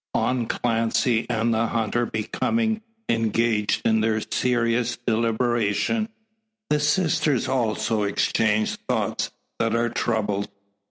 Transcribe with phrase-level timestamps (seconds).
[0.15, 6.09] On Clancy and the hunter becoming engaged in their serious deliberation,
[6.71, 9.29] the sisters also exchange thoughts
[9.59, 10.49] that are troubled.